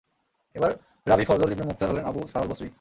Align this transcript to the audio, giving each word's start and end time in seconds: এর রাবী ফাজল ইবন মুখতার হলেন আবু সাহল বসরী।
এর 0.55 0.63
রাবী 1.07 1.25
ফাজল 1.25 1.49
ইবন 1.51 1.65
মুখতার 1.69 1.89
হলেন 1.91 2.05
আবু 2.05 2.21
সাহল 2.27 2.47
বসরী। 2.51 2.69